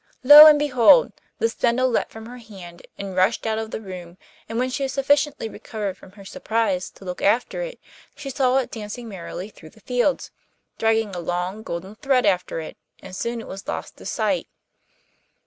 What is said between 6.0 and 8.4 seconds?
her surprise to look after it she